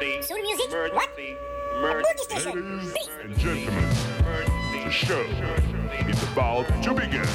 [0.00, 0.22] Emergency.
[0.22, 0.70] Soul music.
[0.94, 1.08] What?
[1.76, 2.34] Emergency.
[2.50, 3.84] Ladies and gentlemen,
[4.72, 5.24] the show
[6.08, 7.26] is about to begin.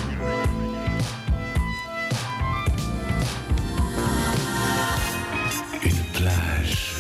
[5.84, 6.93] Une plage.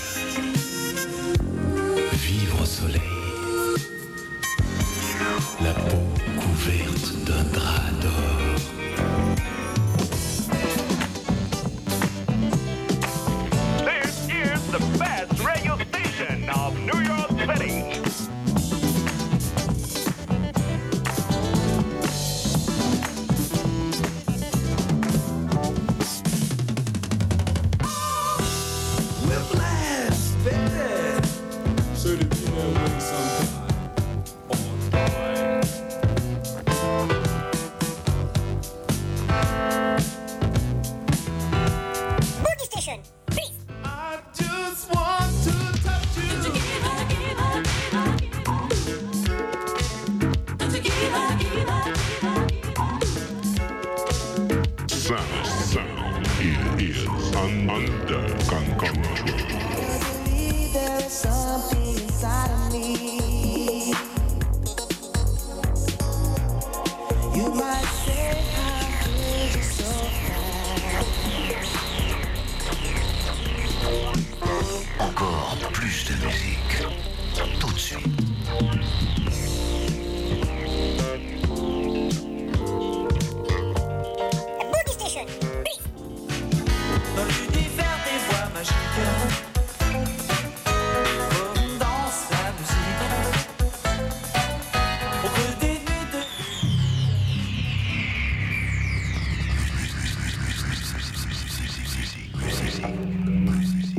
[2.11, 3.01] Vivre au soleil.
[5.61, 6.03] La peau
[6.41, 8.42] couverte d'un drap d'or.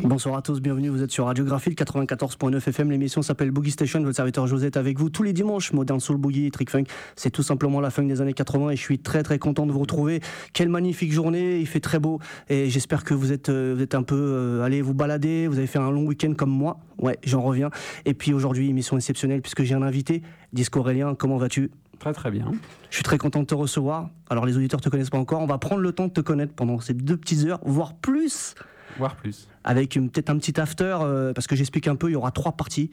[0.05, 4.03] Bonsoir à tous, bienvenue, vous êtes sur Radiographie, le 94.9 FM, l'émission s'appelle Boogie Station,
[4.03, 6.85] votre serviteur José est avec vous tous les dimanches, Modern Soul Boogie, Trick Funk,
[7.17, 9.73] c'est tout simplement la funk des années 80 et je suis très très content de
[9.73, 10.21] vous retrouver.
[10.53, 12.21] Quelle magnifique journée, il fait très beau
[12.51, 15.57] et j'espère que vous êtes, euh, vous êtes un peu euh, allé vous balader, vous
[15.57, 17.71] avez fait un long week-end comme moi, ouais, j'en reviens.
[18.05, 20.21] Et puis aujourd'hui, émission exceptionnelle puisque j'ai un invité,
[20.53, 21.71] Disco Aurélien, comment vas-tu?
[21.99, 22.53] Très très bien.
[22.91, 24.11] je suis très content de te recevoir.
[24.29, 25.41] Alors les auditeurs te connaissent pas encore.
[25.41, 28.55] On va prendre le temps de te connaître pendant ces deux petites heures, voire plus,
[28.99, 29.49] Voire plus.
[29.65, 32.53] Avec peut-être un petit after, euh, parce que j'explique un peu, il y aura trois
[32.53, 32.91] parties.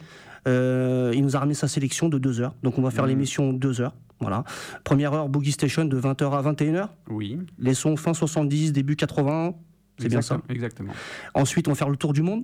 [0.48, 3.10] Euh, il nous a ramené sa sélection de deux heures, donc on va faire Mhm.
[3.10, 3.94] l'émission deux heures.
[4.20, 4.44] Voilà.
[4.84, 6.90] Première heure, Boogie Station de 20h à 21h.
[7.10, 7.40] Oui.
[7.60, 9.54] Les sons fin 70, début 80.
[9.98, 10.40] C'est bien ça.
[10.50, 10.94] Exactement-.
[11.34, 12.44] Ensuite, on va faire le tour du monde.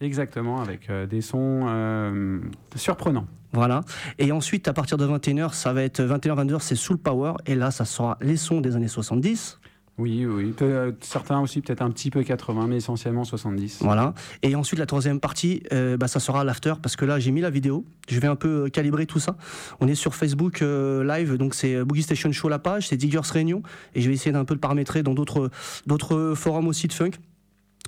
[0.00, 2.38] Exactement, avec euh, des sons euh,
[2.74, 3.26] surprenants.
[3.52, 3.80] Voilà.
[4.18, 7.34] Et ensuite, à partir de 21h, ça va être 21h, 22h, c'est Soul Power.
[7.46, 9.58] Et là, ça sera les sons des années 70.
[9.98, 10.54] Oui, oui.
[10.60, 13.78] Euh, certains aussi, peut-être un petit peu 80, mais essentiellement 70.
[13.80, 14.12] Voilà.
[14.42, 17.40] Et ensuite, la troisième partie, euh, bah, ça sera l'after, parce que là, j'ai mis
[17.40, 17.84] la vidéo.
[18.08, 19.36] Je vais un peu euh, calibrer tout ça.
[19.80, 23.62] On est sur Facebook Live, donc c'est Boogie Station Show la page, c'est Diggers Réunion.
[23.94, 27.12] Et je vais essayer d'un peu de paramétrer dans d'autres forums aussi de funk.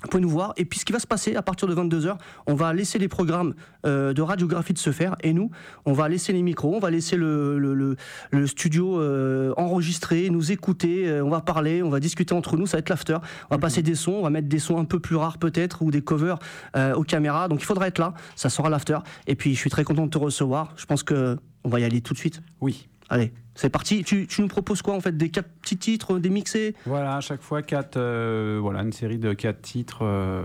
[0.01, 0.53] Vous pouvez nous voir.
[0.57, 2.15] Et puis, ce qui va se passer à partir de 22h,
[2.47, 3.53] on va laisser les programmes
[3.85, 5.15] euh, de radiographie de se faire.
[5.23, 5.51] Et nous,
[5.85, 7.95] on va laisser les micros, on va laisser le, le, le-
[8.31, 12.65] le studio euh, enregistrer, nous écouter, euh, on va parler, on va discuter entre nous.
[12.65, 13.17] Ça va être l'after.
[13.49, 15.81] On va passer des sons, on va mettre des sons un peu plus rares peut-être
[15.81, 16.39] ou des covers
[16.95, 17.47] aux caméras.
[17.47, 18.13] Donc, il faudra être là.
[18.35, 18.97] Ça sera l'after.
[19.27, 20.73] Et puis, je suis très content de te recevoir.
[20.77, 22.41] Je pense que on va y aller tout de suite.
[22.61, 22.87] Oui.
[23.09, 24.03] Allez, c'est parti.
[24.03, 25.15] Tu, tu nous proposes quoi en fait?
[25.17, 26.75] Des quatre petits titres, des mixés?
[26.85, 30.43] Voilà, à chaque fois, quatre, euh, voilà, une série de quatre titres euh,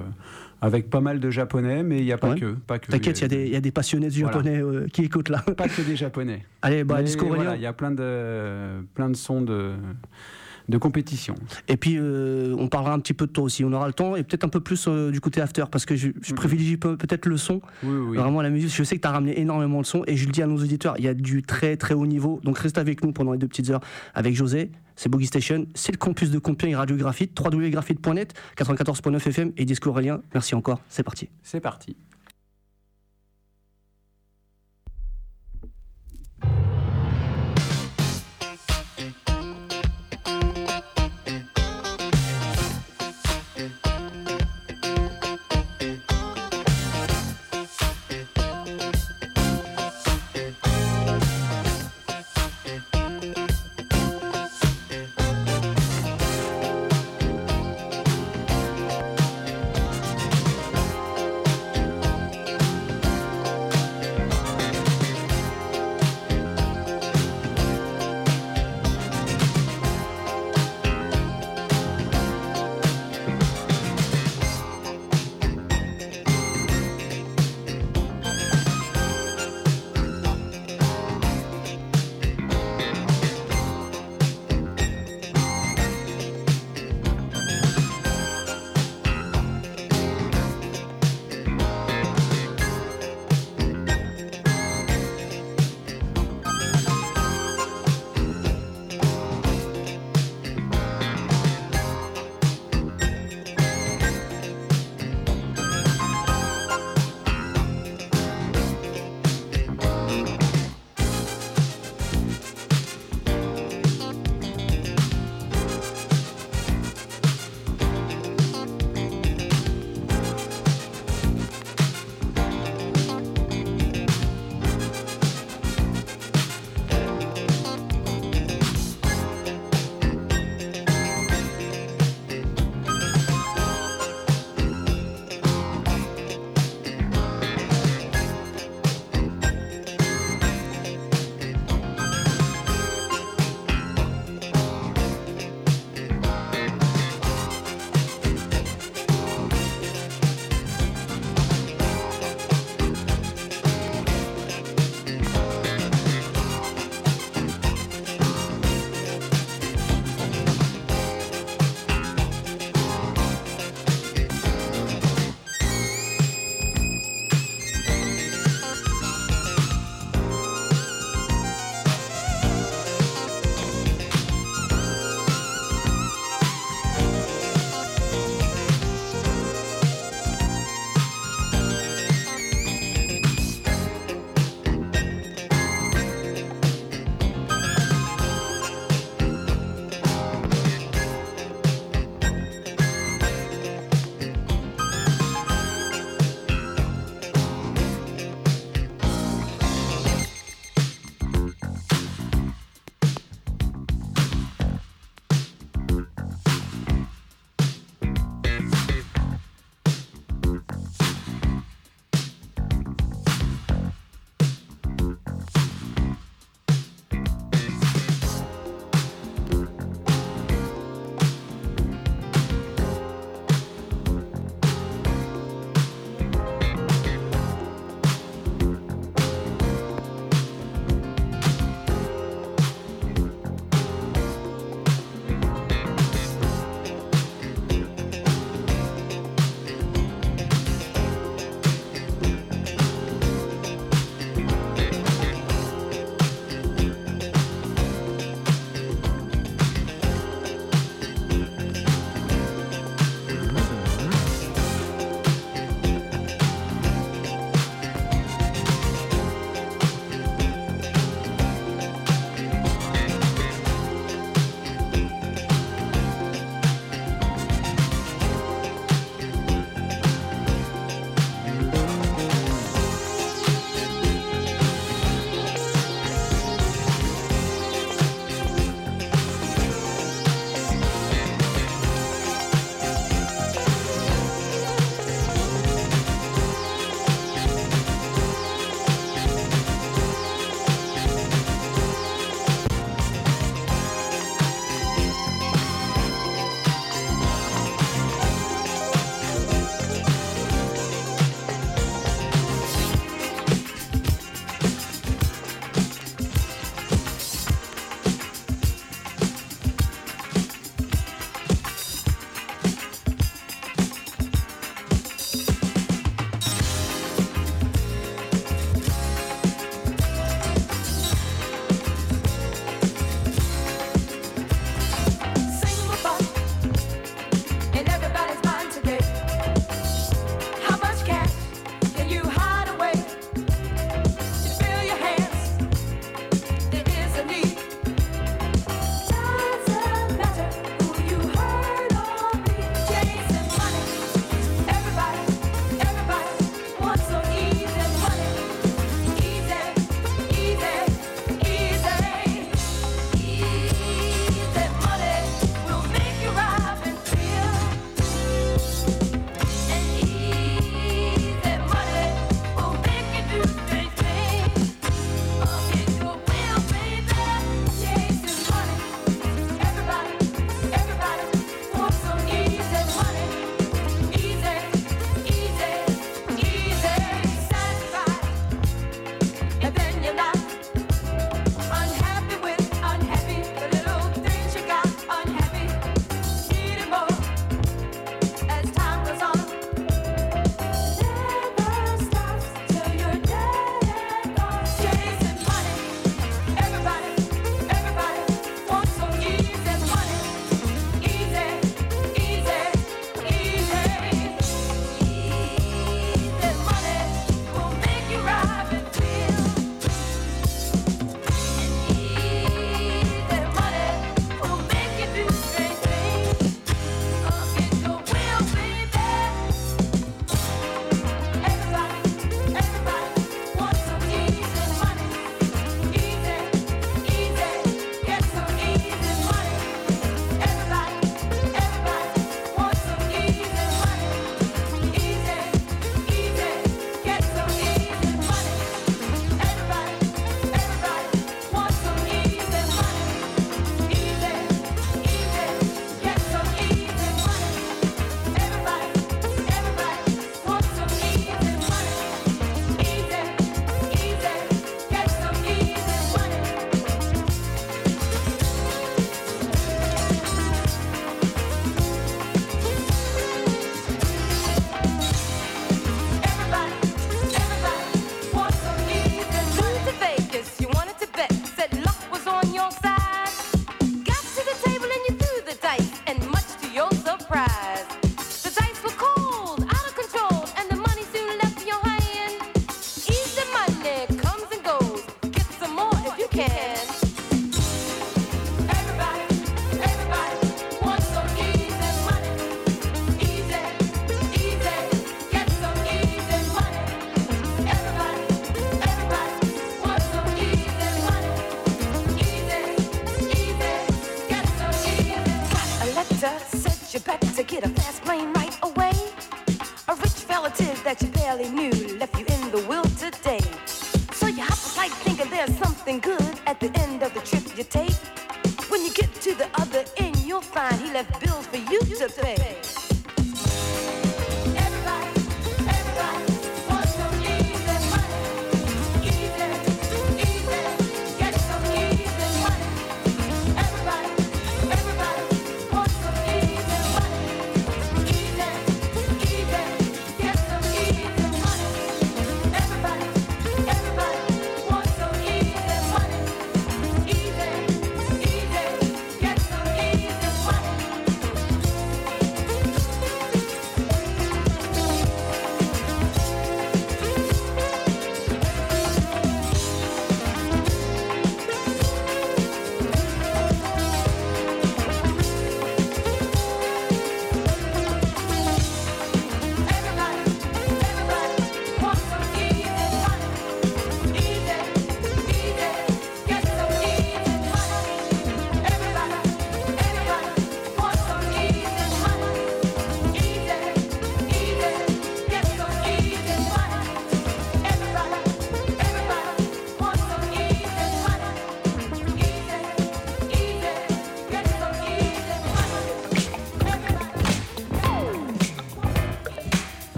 [0.61, 2.41] avec pas mal de japonais, mais il n'y a pas Ouais.
[2.41, 2.55] que.
[2.67, 4.39] Pas que T'inquiète, il y a des- il y, a des passionnés du Voilà.
[4.39, 5.39] japonais euh, qui écoutent là.
[5.57, 6.45] Pas que des japonais.
[6.63, 9.75] Allez, bah, voilà, il y a plein de, plein de sons de,
[10.69, 11.35] de compétition.
[11.69, 13.65] Et puis, euh, on parlera un petit peu de toi aussi.
[13.65, 15.95] On aura le temps et peut-être un peu plus euh, du côté after parce que
[15.97, 18.17] je, je privilégie peu- peut-être le son, Oui, oui.
[18.17, 18.75] vraiment la musique.
[18.75, 20.57] Je sais que tu as ramené énormément de son et je le dis à nos
[20.59, 22.41] auditeurs, il y a du très très haut niveau.
[22.45, 23.81] Donc, reste avec nous pendant les deux petites heures
[24.15, 24.71] avec José.
[24.97, 30.21] C'est Boogie Station, c'est le campus de Compiègne Radiographie, www.graphite.net, 94.9 FM et Disco Aurélien.
[30.35, 30.81] Merci encore.
[30.88, 31.29] C'est parti.
[31.43, 31.97] C'est parti.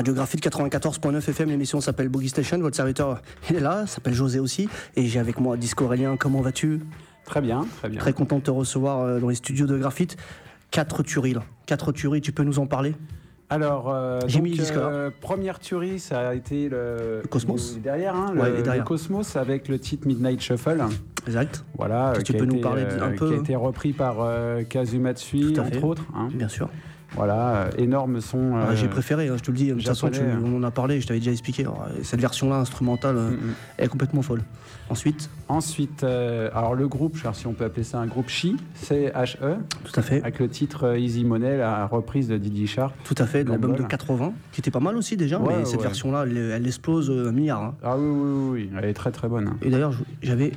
[0.00, 2.58] Radiographie de 94.9 FM, l'émission s'appelle Boogie Station.
[2.60, 4.66] Votre serviteur, il est là, s'appelle José aussi.
[4.96, 6.16] Et j'ai avec moi Disco Aurélien.
[6.16, 6.80] Comment vas-tu?
[7.26, 8.00] Très bien, très bien.
[8.00, 10.16] Très content de te recevoir euh, dans les studios de Graphite.
[10.70, 11.42] Quatre tueries là.
[11.66, 12.94] Quatre tueries, tu peux nous en parler?
[13.50, 17.74] Alors, euh, donc, mis euh, première tuerie, ça a été le, Le Cosmos.
[17.74, 18.82] le- derrière, hein, Ouais, le, les derrière.
[18.84, 20.82] le Cosmos avec le titre Midnight Shuffle.
[21.26, 23.92] Exact, Voilà, que tu peux nous été, parler euh, un peu Qui a été repris
[23.92, 26.06] par euh, Kazumatsui, entre autres.
[26.16, 26.28] hein.
[26.32, 26.70] bien sûr.
[27.16, 28.52] Voilà, euh, énorme son.
[28.54, 29.68] Ah, euh, j'ai préféré, hein, je te le dis.
[29.68, 31.62] De toute façon, tu- on en a parlé, je t'avais déjà expliqué.
[31.62, 33.54] Alors, euh, cette version-là, instrumentale, euh, mm, mm.
[33.78, 34.42] est complètement folle.
[34.88, 38.06] Ensuite, Ensuite, euh, alors le groupe, je sais pas si on peut appeler ça un
[38.06, 42.36] groupe Chi, C-H-E, tout à fait, avec le titre euh, Easy Money, la reprise de
[42.38, 42.94] Didi Sharp.
[43.04, 43.88] tout à fait, de l'album de L'album.
[43.88, 47.28] 80, qui était pas mal aussi déjà, Ouais, mais cette version-là, elle, elle explose euh,
[47.28, 47.62] un milliard.
[47.62, 47.74] hein.
[47.82, 49.48] Ah oui, oui, oui, oui, elle est très très bonne.
[49.48, 49.56] hein.
[49.62, 49.92] Et d'ailleurs,
[50.22, 50.52] j'avais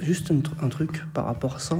[0.00, 1.76] juste un truc par rapport à ça.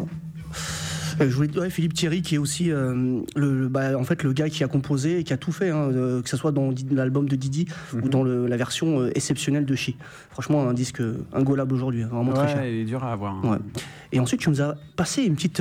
[1.21, 4.33] Euh, Je voulais ouais, Philippe Thierry, qui est aussi euh, le, bah, en fait le
[4.33, 6.73] gars qui a composé et qui a tout fait, hein, euh, que ce soit dans
[6.91, 8.03] l'album de Didi Mhm.
[8.05, 9.97] ou dans le- la version euh, exceptionnelle de Chi.
[10.31, 12.65] Franchement, un disque ingolable aujourd'hui, hein, vraiment très cher.
[12.67, 13.35] Il est dur à avoir.
[13.35, 13.51] hein.
[13.53, 13.59] Ouais.
[14.13, 15.61] Et ensuite, tu nous as passé une petite,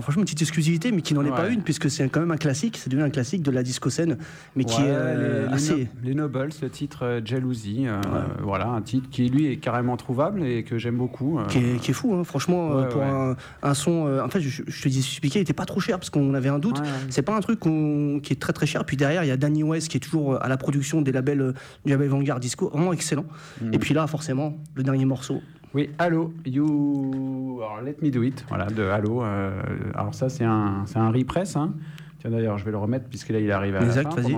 [0.00, 2.36] franchement, une petite exclusivité, mais qui n'en est pas une, puisque c'est quand même un
[2.36, 2.76] classique.
[2.76, 4.18] C'est devenu un classique de la disco scène,
[4.56, 5.88] mais qui est euh, les, assez.
[6.02, 8.00] Les Nobles, le titre euh, Jalousie, euh,
[8.42, 11.38] voilà, un titre qui lui est carrément trouvable et que j'aime beaucoup.
[11.48, 13.02] Qui est, qui est fou, hein, franchement, pour.
[13.02, 14.20] Un, un son.
[14.22, 16.48] en fait, je, je te dis expliqué, il était pas trop cher parce qu'on avait
[16.48, 16.80] un doute.
[17.08, 18.84] C'est pas un truc qui est très très cher.
[18.84, 21.54] Puis derrière, il y a Danny West qui est toujours à la production des labels
[21.84, 23.26] du label Vanguard Disco, vraiment excellent.
[23.60, 23.74] Mm.
[23.74, 25.40] Et puis là, forcément, le dernier morceau.
[25.74, 27.58] Oui, Hello, You.
[27.60, 29.22] Alors, Let Me Do It, voilà, de Hello.
[29.24, 29.60] euh,
[29.94, 31.56] alors, ça, c'est un, c'est un repress.
[31.56, 31.74] Hein.
[32.20, 34.20] Tiens, d'ailleurs, je vais le remettre puisque là, il arrive à Exact, la fin.
[34.22, 34.32] vas-y.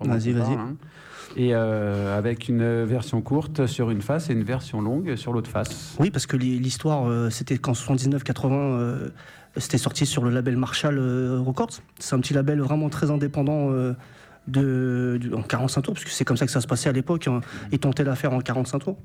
[0.00, 0.54] Vas-y, vas-y.
[0.54, 0.76] hein.
[1.34, 5.48] Et euh, avec une version courte sur une face et une version longue sur l'autre
[5.48, 5.96] face.
[5.98, 9.08] Oui, parce que l'hi- l'histoire, euh, c'était qu'en 79-80, euh,
[9.56, 10.98] c'était sorti sur le label Marshall
[11.46, 11.80] Records.
[11.98, 13.70] C'est un petit label vraiment très indépendant
[14.48, 17.28] de, de- en 45 tours, puisque c'est comme ça que ça se passait à l'époque.
[17.28, 17.40] hein.
[17.70, 18.98] Ils tentaient l'affaire en 45 tours.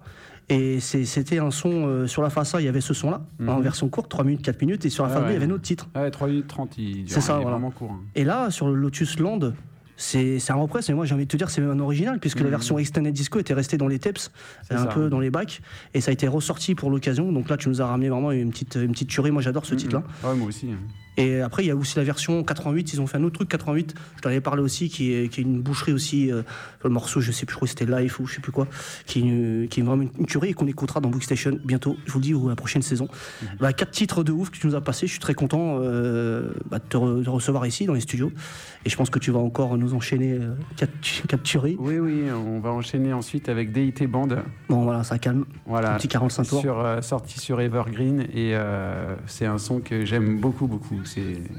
[0.50, 3.50] Et c'était un son, euh, sur la face A, il y avait ce son-là, Mhm.
[3.50, 5.45] en version courte, 3 minutes, 4 minutes, et sur la face B, il y avait
[5.45, 5.88] un autre titre.
[5.95, 7.52] Ouais, 3 minutes 30, il, ça, voilà.
[7.52, 7.91] vraiment court.
[7.91, 8.00] hein.
[8.15, 9.52] Et là, sur le Lotus Land,
[9.97, 12.38] c'est un repress, mais moi j'ai envie de te dire, c'est même un original, puisque
[12.39, 12.50] la Mhm.
[12.52, 14.19] version Extended Disco était restée dans les tapes,
[14.69, 14.86] un ça.
[14.86, 15.60] peu dans les bacs,
[15.93, 17.32] et ça a été ressorti pour l'occasion.
[17.34, 19.32] Donc là, tu nous as ramené vraiment une petite, une petite tuerie.
[19.32, 19.80] Moi j'adore ce Mhm.
[19.80, 20.04] titre-là.
[20.23, 20.67] Ouais, moi aussi.
[21.18, 22.94] Et après, il y a aussi la version 88.
[22.94, 23.96] Ils ont fait un autre truc 88.
[24.18, 26.32] Je t'en avais parlé aussi, qui est, qui est une boucherie aussi.
[26.32, 26.44] euh,
[26.84, 28.68] le morceau, je sais plus, je crois que c'était Life ou je sais plus quoi,
[29.08, 31.98] qui est, une- qui est vraiment une tuerie et qu'on écoutera dans Bookstation bientôt.
[32.06, 33.08] Je vous le dis, ou la prochaine saison.
[33.42, 33.48] Mhm.
[33.60, 35.08] Bah, quatre titres de ouf que tu nous as passés.
[35.08, 38.32] Je suis très content euh, bah, de te re- recevoir ici dans les studios.
[38.86, 40.92] Et je pense que tu vas encore nous enchaîner euh, quatre,
[41.28, 41.76] quatre tueries.
[41.80, 44.28] Oui, oui, on va enchaîner ensuite avec DIT Band.
[44.70, 45.46] Bon, voilà, ça calme.
[45.66, 45.96] Voilà.
[45.96, 46.62] Un petit 45 tours.
[46.62, 48.56] Sur, euh, sorti sur Evergreen et
[49.26, 51.02] c'est un son que j'aime beaucoup beaucoup.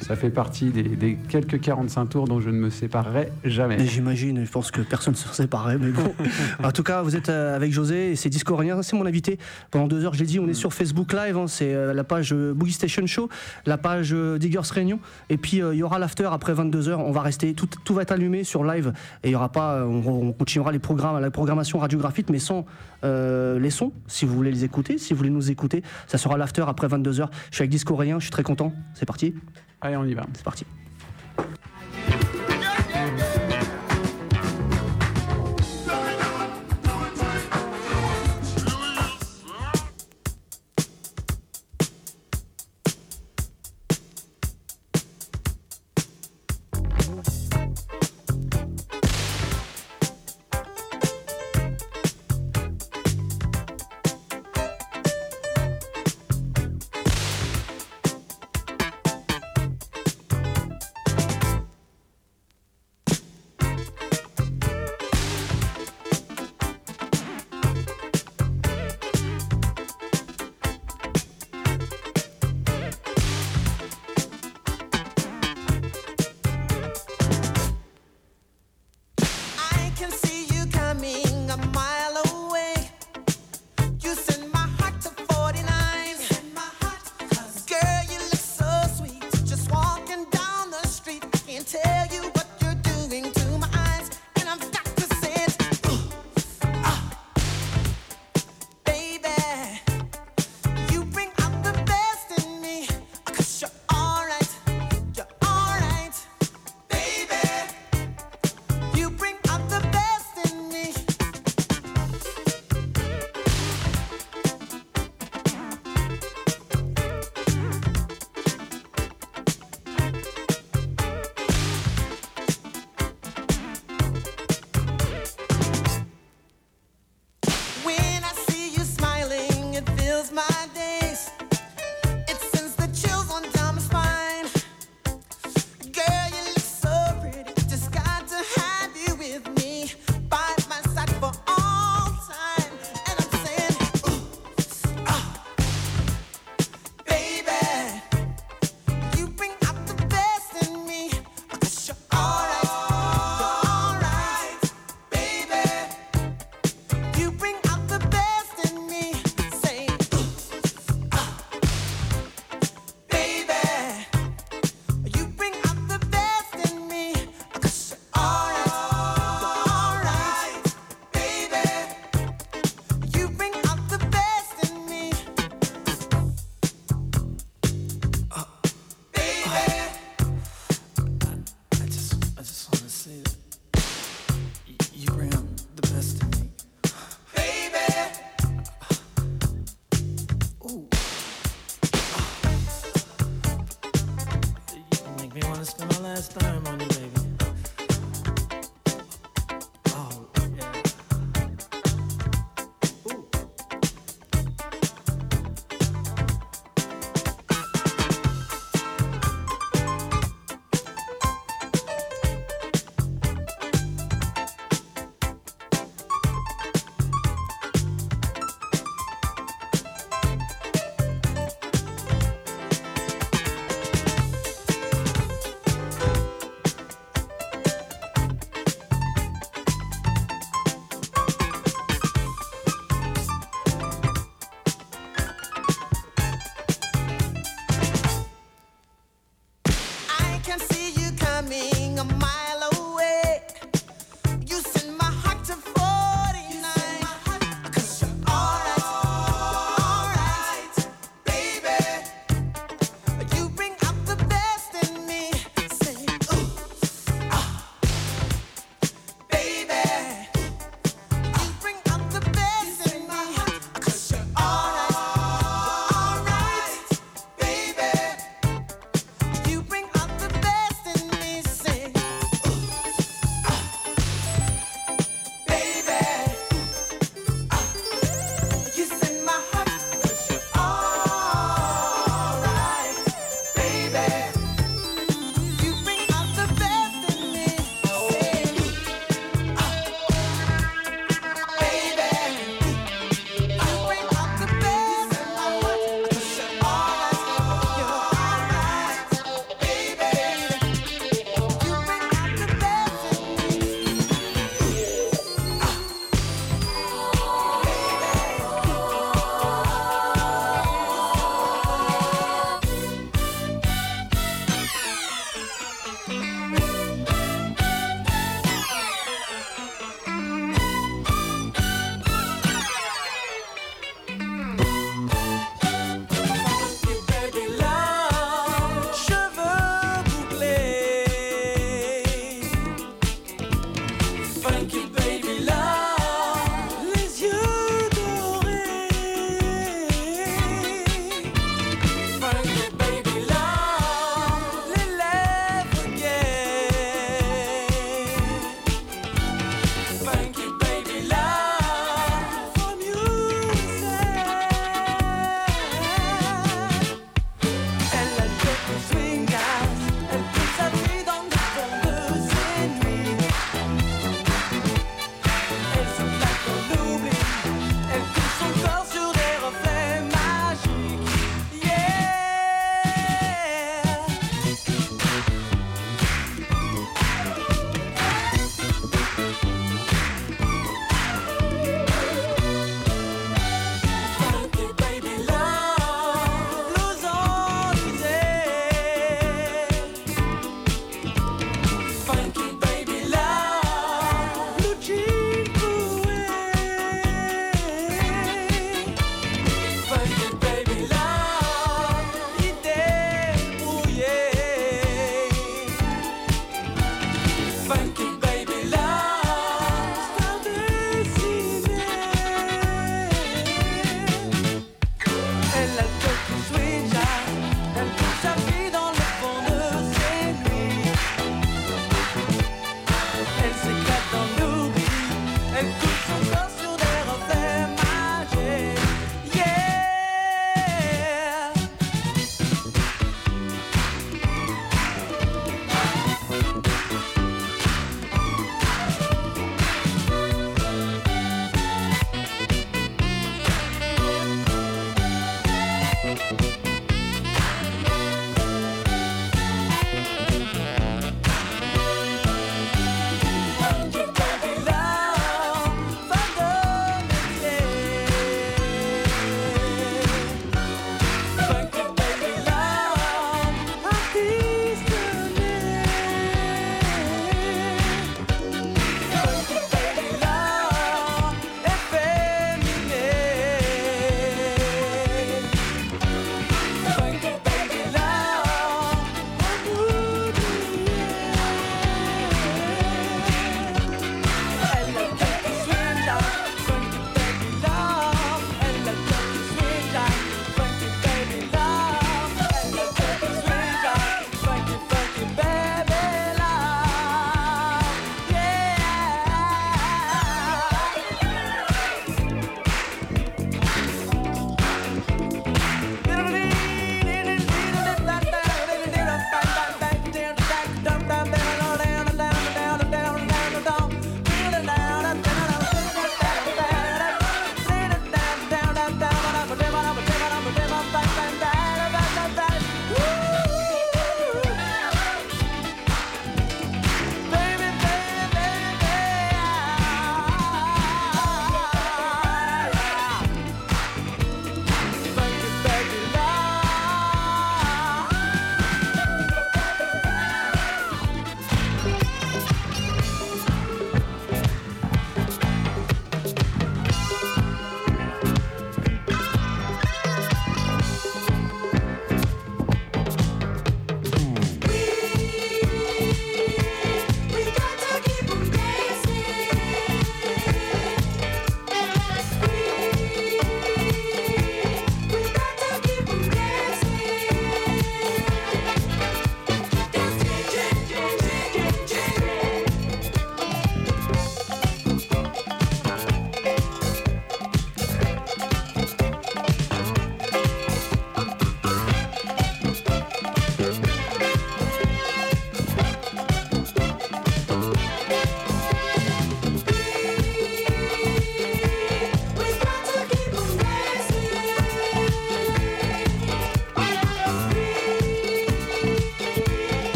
[0.00, 3.84] Ça fait partie des, des quelques 45 tours dont je ne me séparerai jamais.
[3.86, 6.14] J'imagine, je pense que personne ne se séparait, mais bon.
[6.64, 9.38] en tout cas, vous êtes euh, avec José et c'est Disco c'est mon invité.
[9.70, 12.04] Pendant deux heures, je l'ai dit, on est sur Facebook Live, hein, c'est euh, la
[12.04, 13.28] page euh, Boogie Station Show,
[13.66, 17.00] la page Diggers Réunion, et puis euh, il y aura l'after après 22 heures.
[17.00, 19.84] On va rester, tout, tout va être allumé sur live et il y aura pas,
[19.84, 22.64] on, on continuera les programmes, la programmation radiographite, mais sans
[23.04, 26.38] euh, les sons, si vous voulez les écouter, si vous voulez nous écouter, ça sera
[26.38, 27.30] l'after après 22 heures.
[27.50, 28.72] Je suis avec Disco je suis très content.
[28.94, 29.33] C'est parti,
[29.80, 30.26] Allez, on y va.
[30.34, 30.64] c'est parti.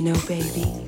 [0.00, 0.79] You know, baby,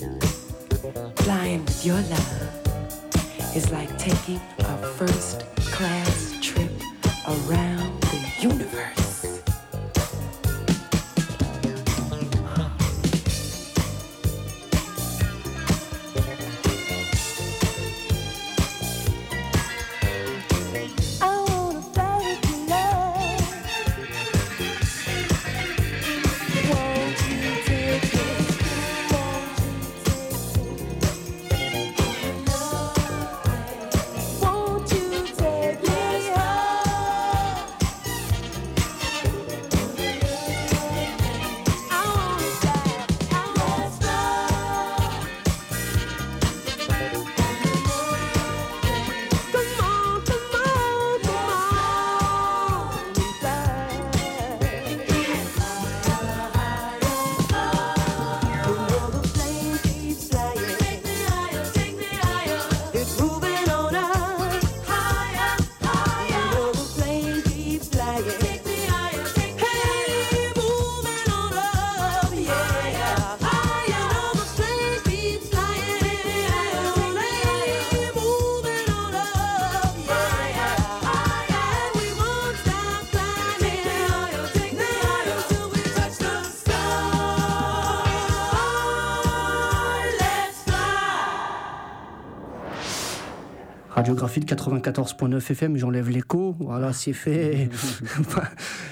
[94.03, 97.69] Radiographie de 94.9 FM, j'enlève l'écho, voilà, c'est fait.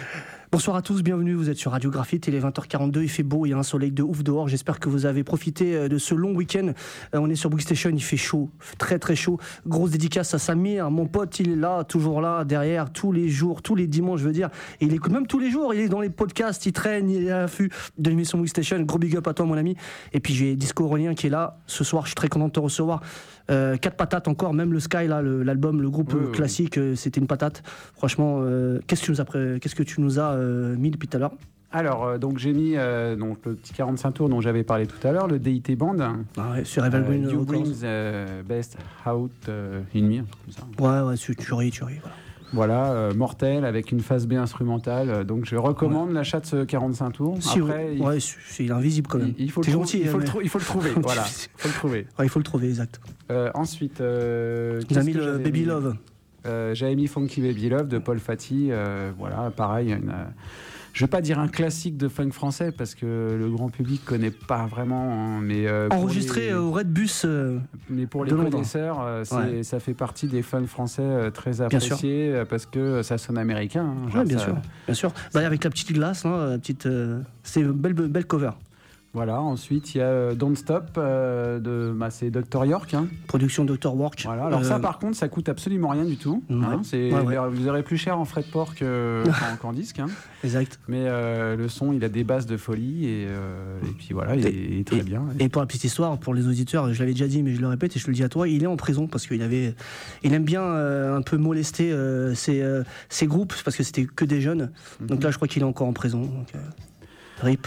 [0.52, 3.50] Bonsoir à tous, bienvenue, vous êtes sur Radiographie, il est 20h42, il fait beau, il
[3.50, 6.12] y a un soleil de ouf dehors, j'espère que vous avez profité euh, de ce
[6.12, 6.72] long week-end.
[7.14, 9.38] Euh, On est sur Book Station, il fait chaud, très très chaud.
[9.66, 13.62] Grosse dédicace à Samir, mon pote, il est là, toujours là, derrière, tous les jours,
[13.62, 14.50] tous les dimanches, je veux dire.
[14.80, 17.28] Et il écoute même tous les jours, il est dans les podcasts, il traîne, il
[17.28, 18.80] est à l'affût de l'émission Book Station.
[18.82, 19.76] Gros big up à toi, mon ami.
[20.12, 22.52] Et puis j'ai Disco Aurélien qui est là ce soir, je suis très content de
[22.52, 23.02] te recevoir.
[23.50, 26.32] Euh, quatre patates encore, même le Sky, là, l'album, le, groupe Oui, euh, oui.
[26.32, 27.62] classique, euh, c'était une patate.
[27.96, 28.42] Franchement,
[28.86, 31.20] qu'est-ce que tu nous as, pré- qu'est-ce que tu nous as mis depuis tout à
[31.20, 31.32] l'heure?
[31.72, 35.06] Alors, euh, donc j'ai mis euh, donc, le petit 45 tours dont j'avais parlé tout
[35.06, 35.96] à l'heure, le DIT Band.
[36.36, 37.44] ah ouais, Sur Euh, You.
[37.44, 38.76] Brings euh, Best
[39.06, 40.62] Out in Me, comme ça.
[40.80, 41.98] Ouais, ouais, tu, tu ris, tu ris.
[42.00, 42.16] Voilà.
[42.52, 45.08] Voilà, euh, mortel avec une phase B instrumentale.
[45.10, 47.36] euh, Donc je recommande l'achat de ce 45 tours.
[47.40, 49.34] Si, Après, ouais, il, ouais, c'est c'est invisible quand même.
[49.38, 50.90] il- il faut, le gentil, il, faut hein, le il faut le trouver.
[51.02, 52.06] voilà, il faut le trouver.
[52.18, 53.00] Ouais, il faut le trouver, exact.
[53.30, 55.96] Euh, ensuite, euh, mis le Baby Love.
[56.44, 58.70] J'avais mis Funky Baby Love de Paul Fati.
[59.18, 59.92] voilà, pareil.
[59.92, 60.12] Une,
[60.92, 64.30] je vais pas dire un classique de funk français parce que le grand public connaît
[64.30, 65.12] pas vraiment.
[65.12, 67.22] hein, mais euh, Enregistré les- euh, au Red Bus.
[67.24, 69.62] euh, Mais pour les connaisseurs, euh, Ouais.
[69.62, 73.84] ça fait partie des fans français très appréciés parce que ça sonne américain.
[73.84, 75.12] hein, genre ouais, bien ça- sûr, bien sûr.
[75.34, 76.88] Bah, avec la petite glace, petite,
[77.42, 78.50] c'est une belle, belle cover.
[79.12, 79.40] Voilà.
[79.40, 82.94] Ensuite, il y a euh, Don't Stop euh, de, bah, c'est Dr York.
[82.94, 83.08] hein.
[83.26, 83.92] Production Dr.
[83.96, 84.22] Work.
[84.24, 84.44] Voilà.
[84.46, 86.44] Alors Euh, ça, par contre, ça coûte absolument rien du tout.
[86.48, 86.80] Hein.
[86.84, 87.48] C'est- Ouais, ouais.
[87.50, 89.98] Vous aurez plus cher en frais de port que- qu'en qu'en disque.
[89.98, 90.06] hein.
[90.44, 90.78] Exact.
[90.86, 94.36] Mais euh, le son, il a des bases de folie et, euh, et puis voilà,
[94.36, 95.24] il est, très bien.
[95.40, 97.66] Et pour la petite histoire, pour les auditeurs, je l'avais déjà dit, mais je le
[97.66, 99.74] répète et je te le dis à toi, il est en prison parce qu'il avait,
[100.22, 104.04] il aime bien euh, un peu molester euh, ses, euh, ses groupes parce que c'était
[104.06, 104.70] que des jeunes.
[105.00, 105.06] Mhm.
[105.08, 106.20] Donc là, je crois qu'il est encore en prison.
[106.22, 106.58] donc, euh,
[107.42, 107.66] rip.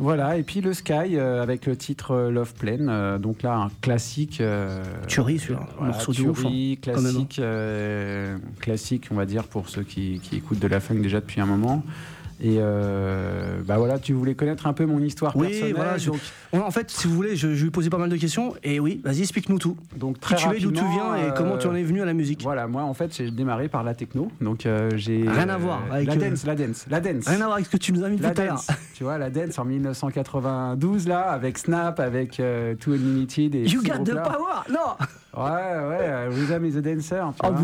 [0.00, 3.54] Voilà, et puis le Sky euh, avec le titre euh, Love Plane, euh, donc là
[3.54, 4.40] un classique.
[4.40, 5.68] euh, Tuerie, celui-là.
[5.76, 6.74] voilà, Morceau de ouf, hein, hein.
[6.80, 11.20] classique, euh, classique, on va dire pour ceux qui, qui écoutent de la funk déjà
[11.20, 11.84] depuis un moment.
[12.42, 15.74] Et euh, bah voilà, tu voulais connaître un peu mon histoire Oui, personnelle.
[15.74, 16.10] voilà, je-
[16.56, 18.54] En fait, si vous voulez, je, je lui posais pas mal de questions.
[18.62, 19.76] Et oui, vas-y, explique-nous tout.
[19.96, 22.00] donc Qui très tu es, d'où tu viens et comment tu en euh, es venu
[22.00, 22.40] à la musique.
[22.42, 25.82] Voilà, moi en fait j'ai démarré par la techno, donc euh, j'ai Rien à voir
[25.90, 27.26] avec, la euh, dance, la dance, la dance.
[27.28, 28.62] Rien à voir avec ce que tu nous as mis La tout à l'heure.
[28.94, 33.82] tu vois, la dance en 1992 là, avec Snap, avec euh, Too Unlimited et You
[33.82, 34.96] got the power Non
[35.36, 37.60] Ouais, ouais, euh, Rhythm is a Dancer, tu Oh, vois.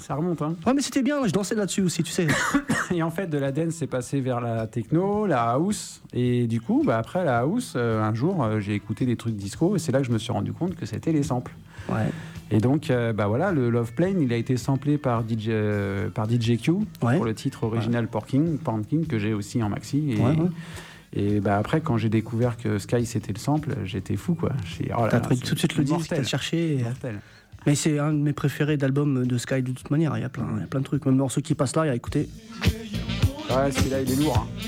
[0.00, 0.56] Ça remonte, hein.
[0.66, 2.26] Ouais, mais c'était bien, je dansais là-dessus aussi, tu sais.
[2.94, 6.02] Et en fait, de la dance, c'est passé vers la techno, la house.
[6.12, 9.36] Et du coup, bah, après la house, euh, un jour, euh, j'ai écouté des trucs
[9.36, 11.52] disco et c'est là que je me suis rendu compte que c'était les samples.
[11.88, 12.10] Ouais.
[12.50, 15.50] Et donc, euh, bah voilà, le Love Plane, il a été samplé par DJ,
[16.14, 16.72] par DJ Q
[17.02, 17.16] Ouais.
[17.16, 20.12] pour le titre original Porking, Porking, que j'ai aussi en maxi.
[20.12, 20.36] Et, Ouais,
[21.12, 24.50] et bah après, quand j'ai découvert que Sky c'était le sample, j'étais fou quoi.
[24.64, 26.78] J'ai- oh là T'as pris tout de suite le disque, t'as cherché.
[26.78, 27.20] et- Mortel.
[27.66, 30.16] Mais c'est un de mes préférés d'albums de Sky de toute manière.
[30.16, 31.04] Il y a plein, il y a plein de trucs.
[31.06, 32.28] Même morceau qui passe là, il y a écouté.
[33.50, 34.46] Ouais, celui-là, il est lourd.
[34.46, 34.66] hein.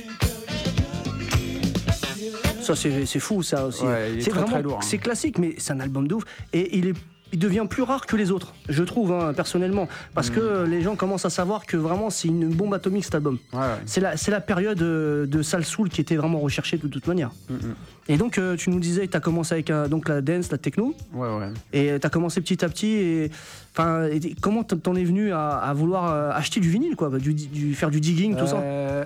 [2.61, 3.82] Ça, c'est fou, ça aussi.
[3.82, 4.82] Ouais, c'est vraiment, très lourd, hein.
[4.86, 6.24] c'est classique, mais c'est un album de ouf.
[6.53, 6.95] Et il est
[7.34, 9.88] il devient plus rare que les autres, je trouve, hein, personnellement.
[10.14, 10.34] Parce Mm.
[10.34, 13.38] que les gens commencent à savoir que vraiment, c'est une bombe atomique cet album.
[13.55, 13.64] Ouais, ouais.
[13.86, 17.30] C'est la, la période euh, de Sal Soul qui était vraiment recherchée de toute manière.
[17.49, 17.55] Mm,
[18.09, 20.59] Et donc, euh, tu nous disais, tu as commencé avec euh, donc, la dance, la
[20.59, 21.48] techno, Ouais, ouais.
[21.72, 22.88] et tu as commencé petit à petit.
[22.88, 23.30] Et,
[23.76, 24.09] enfin,
[24.40, 27.90] comment t'en- es venu à, à vouloir euh, acheter du vinyle, quoi, du, du- faire
[27.90, 28.59] du digging, tout ça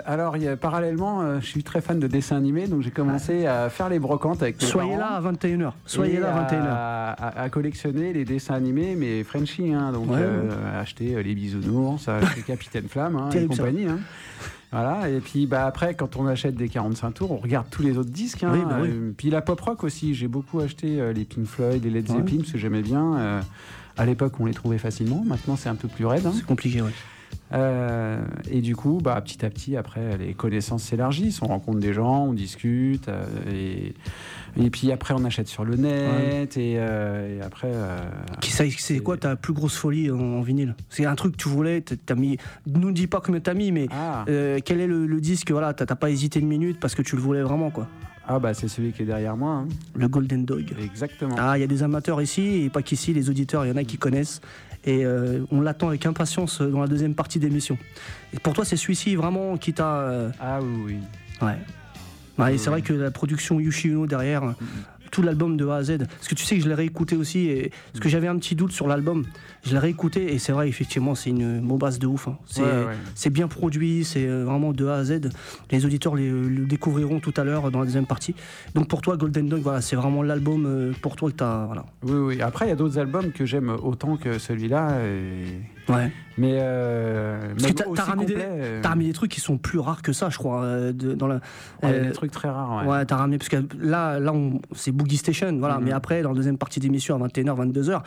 [0.05, 3.45] alors, il y a- parallèlement, je suis très fan de dessins animés, donc j'ai commencé
[3.45, 4.99] à faire les brocantes avec mes Soyez parents.
[4.99, 5.71] là à 21h.
[5.85, 6.67] Soyez là à 21h.
[6.67, 10.17] à, à- à collectionner les dessins animés, mais Frenchy, hein, donc Ouais,
[10.79, 13.85] acheter les bisounours, acheter Capitaine Flamme hein, et compagnie.
[13.85, 13.99] hein.
[14.71, 17.97] Voilà, et puis bah, après, quand on achète des 45 tours, on regarde tous les
[17.97, 18.43] autres disques.
[18.43, 18.51] hein.
[18.53, 18.89] Oui, bah oui.
[18.91, 22.09] Euh, puis la pop rock aussi, j'ai beaucoup acheté euh, les Pink Floyd, les Led
[22.09, 22.17] Ouais.
[22.17, 23.15] Zeppelin, parce que j'aimais bien.
[23.17, 23.41] euh,
[23.95, 25.23] à l'époque, on les trouvait facilement.
[25.25, 26.25] Maintenant, c'est un peu plus raide.
[26.25, 26.33] hein.
[26.35, 26.91] C'est compliqué, ouais.
[27.53, 28.19] Euh,
[28.51, 31.41] et du coup, bah, petit à petit, après, les connaissances s'élargissent.
[31.41, 33.07] On rencontre des gens, on discute.
[33.07, 33.93] euh, et,
[34.61, 36.57] et puis après, on achète sur le net.
[36.57, 37.71] Et, euh, et après.
[38.41, 40.75] C'est quoi ta plus grosse folie en, en vinyle?
[40.89, 42.37] C'est un truc que tu voulais, t'as mis.
[42.65, 44.25] Nous dis pas combien t'as mis, mais ah,
[44.65, 47.15] quel est le, le disque Voilà, t'as t'as pas hésité une minute parce que tu
[47.15, 47.87] le voulais vraiment, quoi.
[48.27, 49.51] ah, bah, c'est celui qui est derrière moi.
[49.51, 49.67] hein.
[49.95, 50.73] Le Golden Dog.
[50.83, 51.35] Exactement.
[51.39, 53.77] Ah, il y a des amateurs ici et pas qu'ici, les auditeurs, il y en
[53.77, 54.41] a qui connaissent.
[54.87, 57.77] Et euh, on l'attend avec impatience dans la deuxième partie d'émission.
[58.33, 59.97] Et pour toi, c'est celui-ci vraiment qui t'a.
[59.99, 60.97] euh, Ah oui, oui.
[61.47, 61.57] Ouais.
[62.39, 64.53] Ouais, et c'est vrai que la production Yushi Uno derrière,
[65.11, 65.97] tout l'album de A à Z.
[65.99, 68.55] Parce que tu sais que je l'ai réécouté aussi, et parce que j'avais un petit
[68.55, 69.25] doute sur l'album.
[69.65, 72.27] Je l'ai réécouté, et c'est vrai, effectivement, c'est une bombasse de ouf.
[72.27, 72.37] hein.
[72.45, 72.95] C'est Ouais, ouais.
[73.15, 75.29] c'est bien produit, c'est euh, vraiment de A à Z.
[75.71, 78.35] Les auditeurs le découvriront tout à l'heure dans la deuxième partie.
[78.75, 81.65] Donc pour toi, Golden Dog, voilà, c'est vraiment l'album euh, pour toi que t'as.
[81.65, 81.85] Voilà.
[82.03, 82.41] Oui, oui.
[82.41, 84.99] Après, il y a d'autres albums que j'aime autant que celui-là.
[85.05, 86.11] et- Ouais.
[86.37, 86.57] Mais.
[86.59, 90.13] Euh, Parce que t'as- ramené, euh, t'as ramené des trucs qui sont plus rares que
[90.13, 90.63] ça, je crois.
[90.63, 91.41] euh, de- dans la, ouais,
[91.85, 92.85] euh, des trucs très rares.
[92.85, 92.91] Ouais.
[92.97, 94.33] Ouais, t'as ramené, parce que là, là
[94.75, 95.77] c'est Boogie Station, voilà.
[95.79, 95.85] Mhm.
[95.85, 98.03] Mais après, dans la deuxième partie d'émission, à 21h, 22h,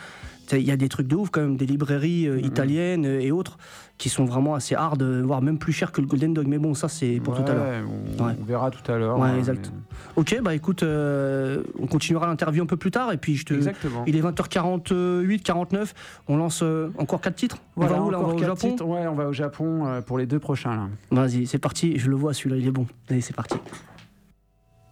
[0.47, 2.35] t'as- il y a des trucs de ouf quand même, des librairies Mhm.
[2.37, 3.57] euh, italiennes et autres,
[4.01, 6.47] qui sont vraiment assez hard, euh, voire même plus cher que le Golden Dog.
[6.47, 7.83] Mais bon, ça, c'est pour tout à l'heure.
[8.19, 8.33] On, Ouais.
[8.41, 9.19] on verra tout à l'heure.
[9.19, 9.71] Ouais, hein, exact.
[9.71, 9.79] mais-
[10.15, 13.53] Ok, bah écoute, euh, on continuera l'interview un peu plus tard, et puis je te.
[13.53, 14.03] Exactement.
[14.07, 15.93] Il est 20h48, 49.
[16.27, 17.57] On lance euh, encore 4 titres?
[17.75, 18.17] Voilà, on va où là?
[18.17, 18.69] On va encore au quatre Japon?
[18.71, 18.85] titres.
[18.85, 20.75] Ouais, on va au Japon euh, pour les deux prochains.
[20.75, 20.87] Là.
[21.11, 21.99] Vas-y, c'est parti.
[21.99, 22.87] Je le vois, celui-là, il est bon.
[23.07, 23.53] Allez, c'est parti.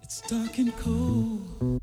[0.04, 1.80] It's dark and cold.「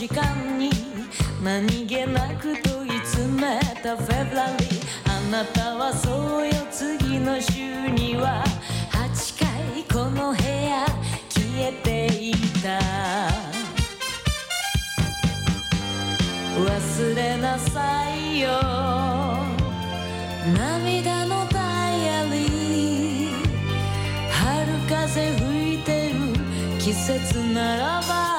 [0.00, 0.70] 時間に
[1.44, 4.80] 何気なく問い詰めたフェブラリー。
[5.04, 6.54] あなたはそうよ。
[6.70, 8.42] 次の週には
[8.92, 10.86] 8回この部屋
[11.28, 12.32] 消えてい
[12.62, 12.80] た。
[16.56, 18.48] 忘れなさいよ。
[20.56, 23.30] 涙のダイアリー。
[24.30, 26.14] 春風吹いてる。
[26.78, 28.29] 季節ならば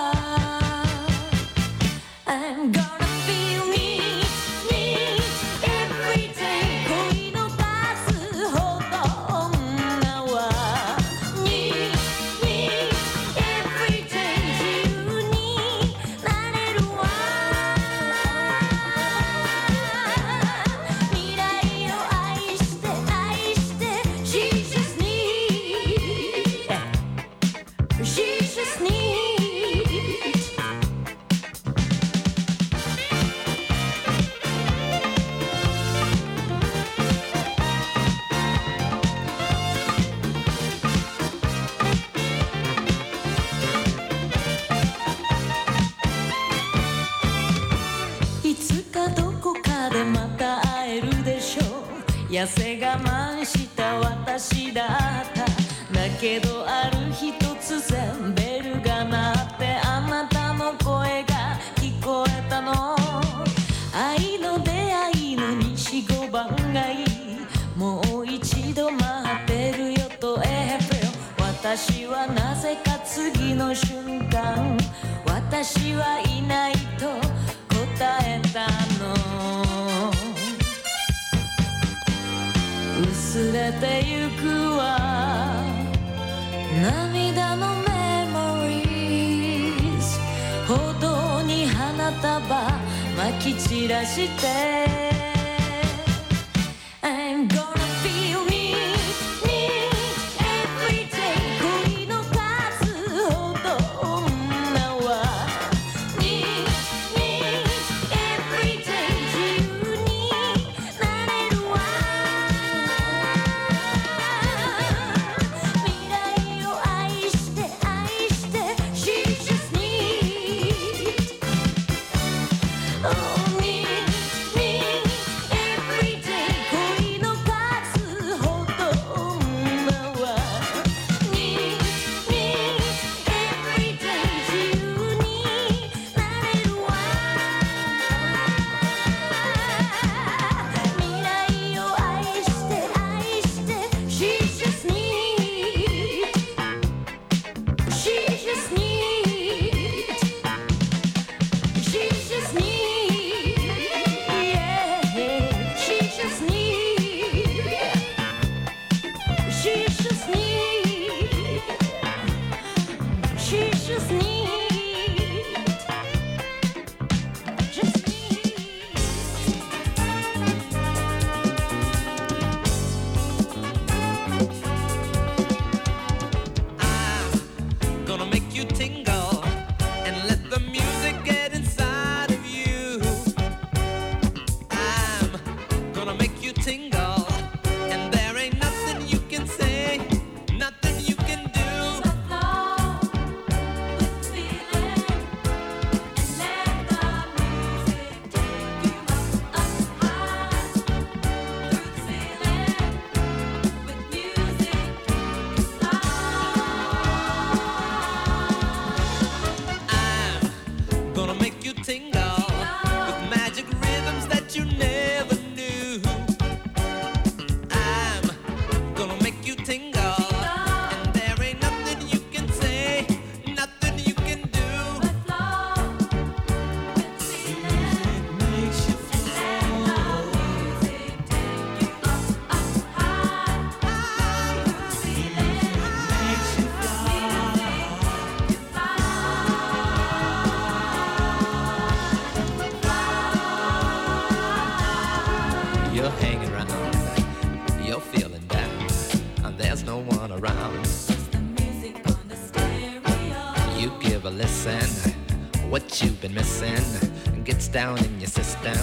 [257.72, 258.76] down in your system.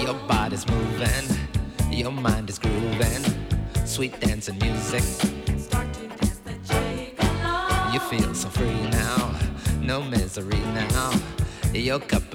[0.00, 1.26] Your body's moving,
[1.90, 3.24] your mind is grooving,
[3.84, 5.02] sweet dancing music.
[7.92, 9.34] You feel so free now,
[9.82, 11.12] no misery now.
[11.74, 12.27] Your cup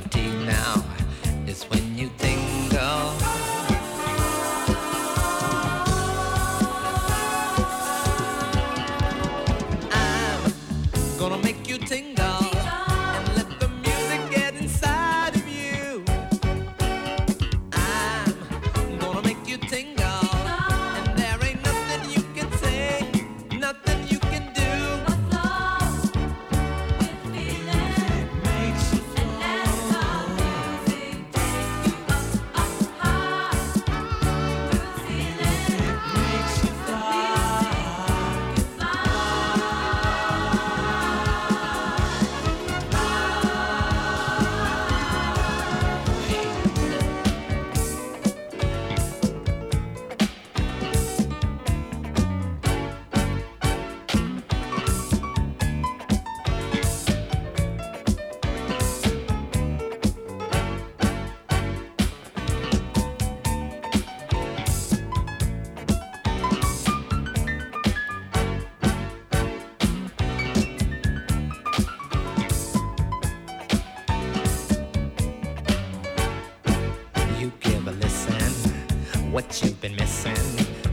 [79.33, 80.35] what you've been missing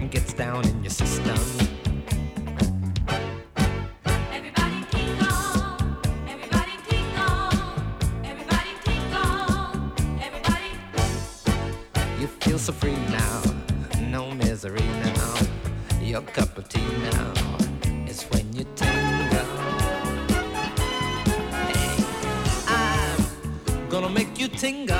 [0.08, 1.36] gets down in your system.
[4.32, 5.76] Everybody tingle,
[6.26, 7.50] everybody tingle,
[8.24, 9.92] everybody tingle,
[10.26, 10.70] everybody.
[12.18, 13.42] You feel so free now,
[14.08, 15.34] no misery now.
[16.00, 17.32] Your cup of tea now
[18.08, 19.46] is when you tingle.
[21.68, 22.04] Hey,
[22.66, 24.99] I'm gonna make you tingle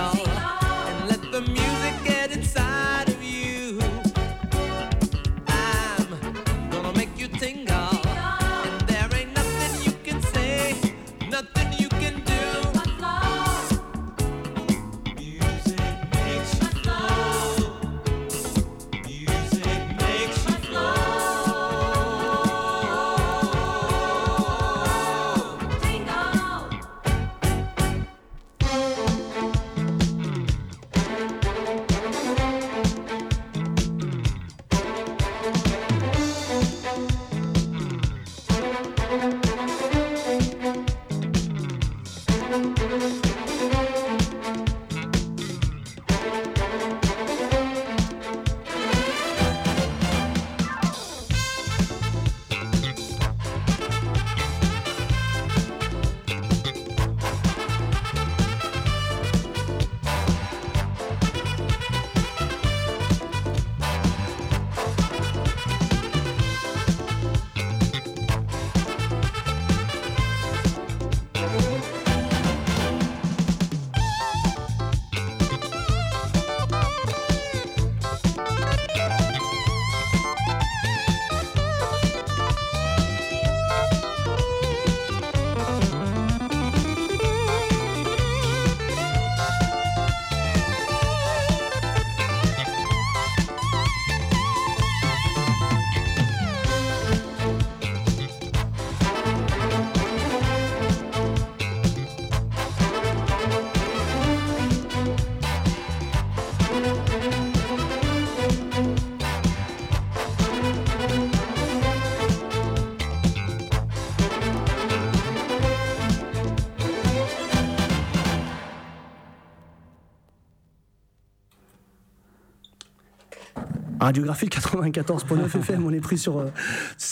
[124.00, 126.38] Radiographie 94.9 FM, on est pris sur.
[126.38, 126.46] euh,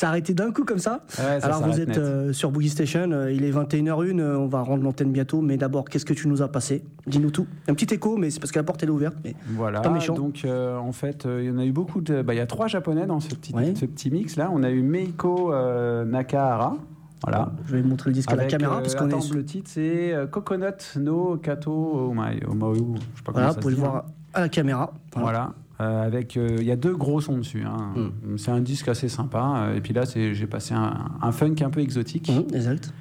[0.02, 1.04] arrêté d'un coup comme ça.
[1.18, 4.46] Ouais, ça Alors vous êtes euh, sur Boogie Station, euh, il est 21h01, euh, on
[4.46, 6.82] va rendre l'antenne bientôt, mais d'abord, qu'est-ce que tu nous as passé?
[7.06, 7.46] Dis-nous tout.
[7.68, 9.16] Un petit écho, mais c'est parce que la porte elle est ouverte.
[9.24, 9.34] Mais...
[9.50, 10.14] Voilà, Pas méchant.
[10.14, 12.22] donc en fait, il y en a eu beaucoup de.
[12.22, 13.74] bah, Il y a trois japonais dans ce petit, Ouais.
[13.74, 14.50] ce petit mix là.
[14.52, 15.52] On a eu Meiko
[16.06, 16.76] Nakahara.
[17.24, 17.50] Voilà.
[17.66, 19.34] Je vais montrer le disque à la caméra euh, parce qu'on est.
[19.34, 22.10] Le titre c'est Coconut no Kato.
[22.10, 24.92] Omaru, je sais pas Voilà, vous pouvez le voir à la caméra.
[25.14, 25.26] Voilà.
[25.26, 25.54] Voilà.
[25.80, 27.62] Euh, avec, euh, il y a deux gros sons dessus.
[27.64, 27.94] hein.
[28.24, 28.36] Mm.
[28.36, 29.54] C'est un disque assez sympa.
[29.68, 32.30] euh, Et puis là, j'ai passé un, un funk un peu exotique.
[32.52, 32.92] Exact.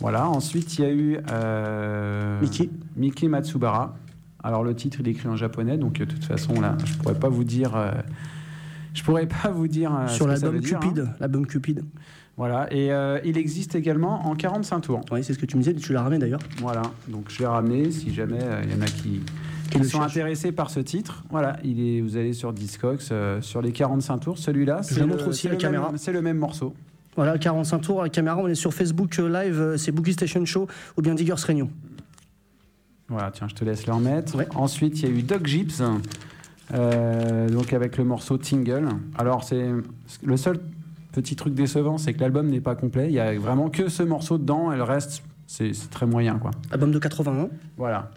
[0.00, 0.28] Voilà.
[0.28, 1.18] Ensuite, il y a eu
[2.40, 2.70] Miki.
[2.96, 3.96] Miki Matsubara
[4.42, 7.14] Alors le titre il est écrit en japonais, donc de toute façon là, je pourrais
[7.18, 7.72] pas vous dire.
[8.94, 10.98] je pourrais pas vous dire Sur l'album Cupid.
[11.00, 11.12] hein.
[11.20, 11.84] L'album Cupid.
[12.36, 15.00] Voilà, et euh, il existe également en 45 tours.
[15.12, 16.40] Oui, c'est ce que tu me disais, tu l'as ramené d'ailleurs.
[16.58, 19.20] Voilà, donc je l'ai ramené si jamais euh, il y en a qui,
[19.70, 21.24] qui sont intéressés par ce titre.
[21.30, 25.00] Voilà, il est, vous allez sur Discogs, euh, sur les 45 tours, celui-là, Je c'est
[25.00, 25.92] le montre aussi la caméra.
[25.96, 26.74] C'est le même morceau.
[27.16, 28.38] Voilà, 45 tours à la caméra.
[28.38, 31.70] On est sur Facebook euh, Live, euh, c'est Boogie Station Show ou bien Diggers Réunion.
[33.08, 34.36] Voilà, tiens, je te laisse le remettre.
[34.36, 34.48] Ouais.
[34.54, 35.82] Ensuite, il y a eu Doc Gibbs,
[36.72, 38.88] euh, donc avec le morceau Tingle.
[39.16, 39.68] Alors, c'est
[40.24, 40.58] le seul
[41.12, 43.06] petit truc décevant, c'est que l'album n'est pas complet.
[43.08, 46.38] Il y a vraiment que ce morceau dedans, et le reste, c'est c'est très moyen,
[46.38, 46.50] quoi.
[46.72, 47.50] Album de 81.
[47.76, 48.10] Voilà.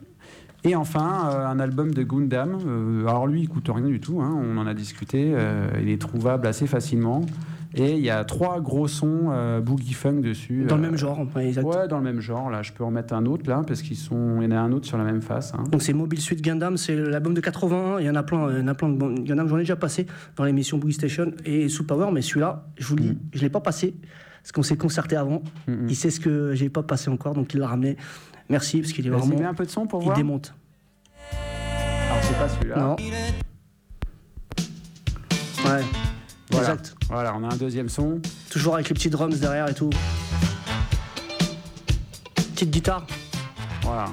[0.67, 2.57] Et enfin, euh, un album de Gundam.
[2.67, 4.21] Euh, alors lui, il coûte rien du tout.
[4.21, 5.31] hein, on en a discuté.
[5.33, 7.21] euh, il est trouvable assez facilement.
[7.75, 9.29] Et il y a trois gros sons
[9.63, 10.63] boogie funk dessus.
[10.67, 11.19] Dans le même genre.
[11.35, 11.63] ouais, exact.
[11.65, 12.49] Ouais, dans le même genre.
[12.49, 14.41] Là, je peux en mettre un autre là, parce qu'ils sont.
[14.41, 15.53] Il y en a un autre sur la même face.
[15.53, 15.63] hein.
[15.71, 17.99] Donc c'est Mobile Suit Gundam, c'est l'album de 81.
[17.99, 19.47] Il y en a plein, il y en a plein de Gundam.
[19.47, 20.07] J'en ai déjà passé
[20.37, 23.17] dans l'émission Boogie Station et Sous Power, mais celui-là, je vous le dis, Mm.
[23.33, 23.95] je l'ai pas passé
[24.41, 25.43] parce qu'on s'est concerté avant.
[25.67, 27.97] Il sait ce que j'ai pas passé encore, donc il l'a ramené.
[28.49, 29.35] Merci parce qu'il est vraiment.
[29.37, 30.17] mets un peu de son pour il voir.
[30.17, 30.53] démonte.
[32.09, 32.77] Alors c'est pas celui-là.
[32.77, 32.95] Non.
[35.65, 35.83] Ouais.
[36.51, 36.69] Voilà.
[36.73, 36.95] Exact.
[37.09, 38.21] Voilà, on a un deuxième son.
[38.49, 39.89] Toujours avec les petits drums derrière et tout.
[42.53, 43.05] Petite guitare.
[43.81, 44.05] Voilà.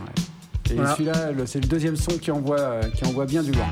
[0.70, 0.93] Et Voilà.
[0.95, 1.14] celui-là,
[1.47, 3.66] c'est le deuxième son qui envoie, euh, qui envoie bien du loin.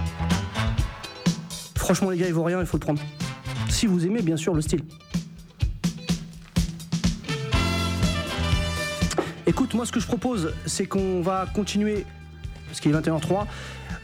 [1.76, 3.00] Franchement, les gars, il vaut rien, il faut le prendre.
[3.68, 4.82] Si vous aimez, bien sûr, le style.
[9.46, 12.06] Écoute, moi, ce que je propose, c'est qu'on va continuer,
[12.68, 13.46] parce qu'il est 21h03,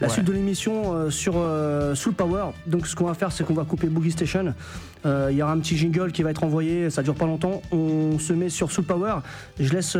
[0.01, 0.13] la Ouais.
[0.13, 2.45] suite de l'émission euh, sur euh, Soul Power.
[2.67, 4.53] Donc, ce qu'on va faire, c'est qu'on va couper Boogie Station.
[5.05, 7.61] Euh, Il y aura un petit jingle qui va être envoyé, ça dure pas longtemps.
[7.71, 9.15] On se met sur Soul Power.
[9.59, 9.95] Je laisse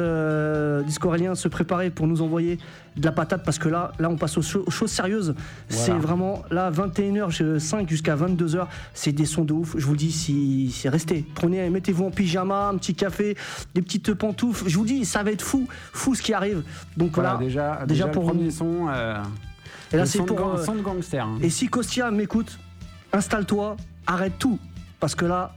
[0.86, 2.60] Disco Aurélien se préparer pour nous envoyer
[2.98, 5.36] de la patate, parce que là, là on passe aux, cho- aux choses sérieuses.
[5.70, 9.76] C'est vraiment là 21h5 jusqu'à 22h, c'est des sons de ouf.
[9.78, 11.26] Je vous le dis, si c'est resté.
[11.34, 13.38] Prenez, mettez-vous en pyjama, un petit café,
[13.76, 14.68] des petites pantoufles.
[14.68, 16.64] Je vous dis, ça va être fou, fou ce qui arrive.
[16.98, 17.46] Donc Voilà, voilà.
[17.46, 18.88] déjà, déjà déjà, pour le premier son.
[18.90, 19.16] euh,
[19.92, 20.38] Et là c'est pour.
[20.40, 21.26] euh, de gangster.
[21.26, 21.38] hein.
[21.42, 22.60] Et si Kostia m'écoute,
[23.14, 23.78] installe-toi,
[24.08, 24.60] arrête tout,
[25.00, 25.56] parce que là.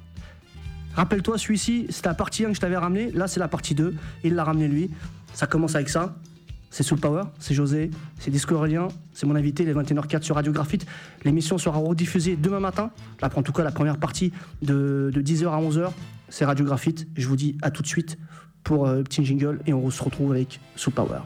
[0.94, 3.10] Rappelle-toi, celui-ci, c'était la partie 1 que je t'avais ramené.
[3.12, 3.94] Là, c'est la partie 2.
[4.24, 4.90] Il l'a ramené lui.
[5.32, 6.14] Ça commence avec ça.
[6.68, 10.52] C'est Soul Power, c'est José, c'est Disco Aurélien, c'est mon invité, les 21h04 sur Radio
[10.52, 10.86] Graphite.
[11.24, 12.90] L'émission sera rediffusée demain matin.
[13.20, 15.90] Là, en tout cas, la première partie de, de 10h à 11h,
[16.30, 17.06] c'est Radio Graphite.
[17.16, 18.18] Je vous dis à tout de suite
[18.64, 21.20] pour euh, le petit jingle et on se retrouve avec Soul Power.